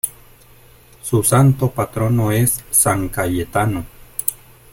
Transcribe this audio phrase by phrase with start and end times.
[1.03, 3.85] Su santo patrono es San Cayetano.